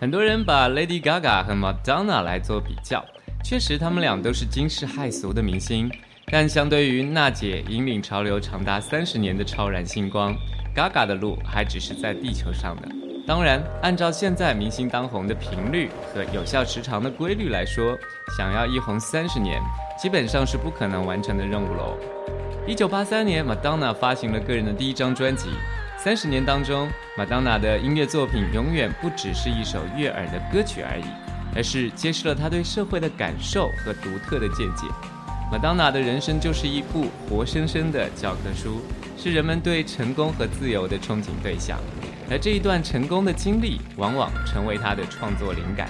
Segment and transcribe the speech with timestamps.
[0.00, 3.04] 很多人把 Lady Gaga 和 Madonna 来做比较，
[3.44, 5.92] 确实他们俩都是惊世骇俗的明星。
[6.32, 10.34] 但相对于娜姐引领潮流长达三十年的超然星光
[10.74, 12.88] ，Gaga 的路还只是在地球上的。
[13.26, 17.94] 当然，按照现在明星当红的频率和有效时长的规律来说，
[18.38, 19.60] 想要一红三十年，
[19.98, 21.94] 基本上是不可能完成的任务喽。
[22.66, 25.50] 一九八三年，Madonna 发行了个人的第一张专辑。
[26.02, 31.04] 三十年当中，Madonna 的音乐作品永远不只是一首悦耳的歌曲而已，
[31.54, 34.86] 而是揭示了她对社会的感受和独特的见解。
[35.52, 38.80] 麦当娜的人生就是一部活生生的教科书，
[39.18, 41.78] 是人们对成功和自由的憧憬对象，
[42.30, 45.86] 而这一段成功的经历往往成为她的创作灵感。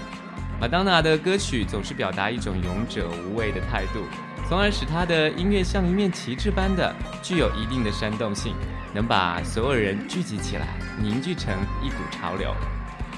[0.60, 4.00] 麦当娜的歌曲总是表达一种勇者无畏的态度，
[4.50, 8.52] 从而使她的音乐像一面旗帜般的具有一定的煽动性，
[8.92, 10.66] 能把所有人聚集起来，
[11.00, 12.52] 凝聚成一股潮流。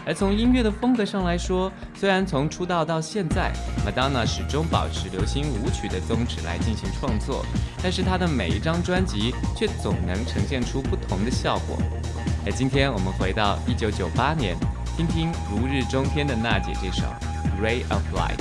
[0.05, 3.51] 而从音乐的风格上来说，虽然从出道到现在
[3.83, 7.47] ，Madonna 始终保持流行舞曲的宗旨来进行创作，
[7.83, 11.79] 但是她的每一张专辑却总能呈现出不同的效果。
[12.45, 14.55] 而今天我们回到1998年，
[14.99, 17.05] 听听如日中天的娜姐这首
[17.65, 18.37] 《Ray of Light》。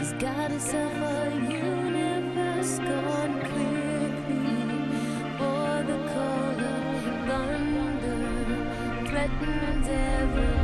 [0.00, 4.80] She's got herself a universe gone quickly
[5.36, 10.59] for the call of thunder threatens everyone.